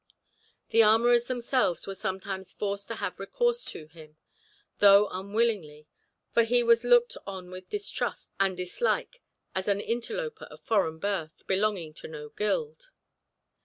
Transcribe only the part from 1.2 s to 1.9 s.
themselves